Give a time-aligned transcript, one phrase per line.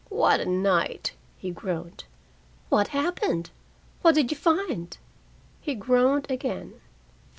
[0.09, 2.05] "What a night!" he groaned.
[2.69, 3.51] "What happened!
[4.01, 4.97] What did you find?"
[5.61, 6.81] He groaned again.